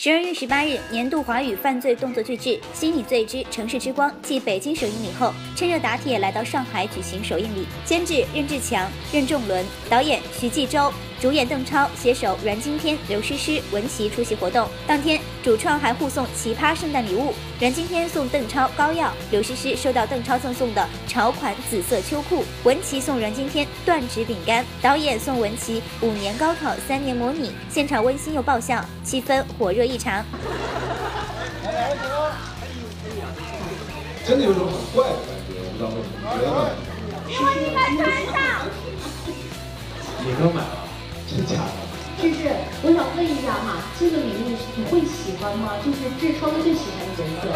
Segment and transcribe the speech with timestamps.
[0.00, 7.66] 十二月十八日，年度华语犯罪动作巨制《心理罪之城市之光》继北京首映礼后，趁热打铁来到上海举行首映礼。
[7.84, 14.68] 监制任志强、任仲伦，导演徐纪周，主演邓超，携手阮经天、刘诗诗、文琪出席活动。
[14.86, 27.50] 当天，主创还互送奇葩圣诞礼物，阮经天送邓超膏药，刘诗诗收到邓超赠送的潮款紫色秋裤，文琪送阮经天断指饼干，导演送文琪五年高考三年模拟。
[27.68, 29.84] 现场温馨又爆笑，气氛火热。
[29.84, 30.24] 异常，
[34.26, 36.68] 真的有种很怪的感觉，我不知道为什么，觉得吗？
[37.26, 38.36] 因为你们穿上，
[40.20, 40.87] 你都买了，
[41.28, 41.70] 真假的？
[42.20, 42.50] 芝芝，
[42.82, 45.78] 我想问一下哈，这个礼物你会喜欢吗？
[45.84, 47.46] 就是痔疮最喜欢的颜色，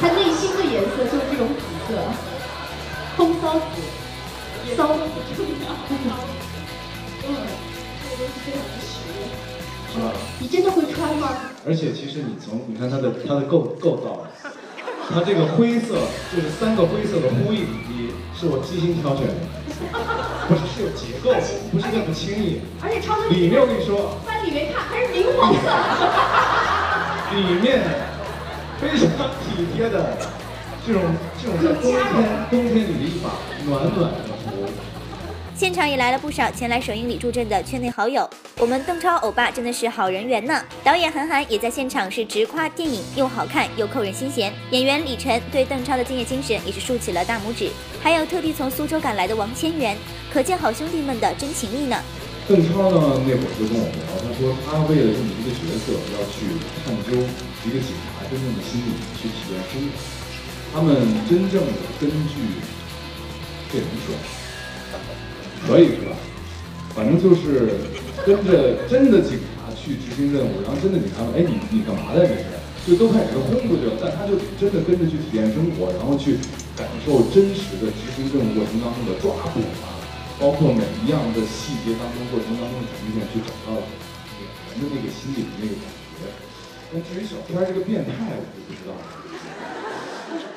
[0.00, 1.94] 他内心的颜色就是这种紫色，
[3.16, 3.78] 风骚紫，
[4.74, 5.04] 骚紫，
[7.22, 7.30] 嗯，
[8.02, 9.22] 这个东西非常的实用，
[9.94, 10.10] 是吧？
[10.40, 11.30] 你真的会穿吗？
[11.64, 14.26] 而且其实你从你看它的它的构构造，
[15.12, 16.00] 它这个灰色
[16.34, 19.34] 就是三个灰色的呼应你，是我精心挑选的，
[20.48, 21.32] 不是是有结构，
[21.70, 22.60] 不是那么轻易。
[22.82, 25.58] 而且超里面我跟你说，翻里面看还是明黄色，
[27.34, 27.80] 里面
[28.80, 29.06] 非常
[29.40, 30.16] 体贴的
[30.86, 31.02] 这种
[31.40, 31.96] 这种在冬天
[32.50, 33.30] 冬天里的一把
[33.64, 34.49] 暖暖的壶。
[35.60, 38.26] 现场也来了不少前来首映礼助阵的圈内好友。
[38.56, 40.58] 我们邓超欧巴真的是好人缘呢。
[40.82, 44.50] 导演韩寒也在现场是直夸电影又好看又扣人心弦。
[44.70, 47.68] 演员李晨对邓超的敬业精神也是竖起了大拇指。
[48.00, 49.94] 还有特地从苏州赶来的王千源，
[50.32, 52.02] 可见好兄弟们的真情意呢。
[52.48, 57.20] 邓超呢那会儿就跟我聊，他说他为了这么一个角色要去探究
[57.68, 59.92] 一个警察真正的心理，去体验生活。
[60.72, 60.96] 他们
[61.28, 62.64] 真正的根据
[63.70, 64.16] 这人说。
[65.66, 66.16] 可以是吧？
[66.94, 67.78] 反正就是
[68.26, 72.44] 跟着真的警察去执行任务，然后真的警察问：“哎，你你干嘛的？”这是
[72.84, 73.94] 就都开始轰出去了。
[74.00, 76.34] 但他就真的跟着去体验生活，然后去
[76.74, 80.00] 感受真实的执行任务过程当中的抓捕啊，
[80.40, 86.26] 包括每一样的细节当中过程当中的呈现，去找到演员的那个心里的那个感觉。
[86.90, 89.04] 但至于小天这个变态，我就不知道了。